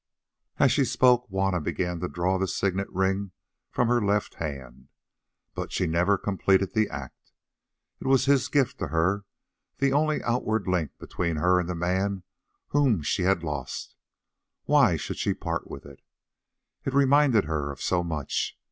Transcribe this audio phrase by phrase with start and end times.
[0.57, 3.33] As she spoke Juanna began to draw the signet ring
[3.69, 4.87] from her left hand.
[5.53, 7.31] But she never completed the act.
[7.99, 9.25] It was his gift to her,
[9.77, 12.23] the only outward link between her and the man
[12.69, 16.01] whom she had lost—why should she part with it?
[16.83, 18.57] It reminded her of so much.